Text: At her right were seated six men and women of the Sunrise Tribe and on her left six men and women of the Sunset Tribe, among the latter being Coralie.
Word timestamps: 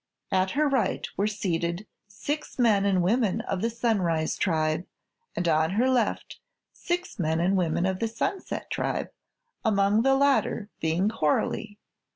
At 0.31 0.49
her 0.57 0.67
right 0.67 1.07
were 1.15 1.27
seated 1.27 1.85
six 2.07 2.57
men 2.57 2.85
and 2.85 3.03
women 3.03 3.41
of 3.41 3.61
the 3.61 3.69
Sunrise 3.69 4.35
Tribe 4.35 4.87
and 5.35 5.47
on 5.47 5.69
her 5.77 5.87
left 5.87 6.39
six 6.73 7.19
men 7.19 7.39
and 7.39 7.55
women 7.55 7.85
of 7.85 7.99
the 7.99 8.07
Sunset 8.07 8.71
Tribe, 8.71 9.09
among 9.63 10.01
the 10.01 10.15
latter 10.15 10.71
being 10.79 11.07
Coralie. 11.07 11.77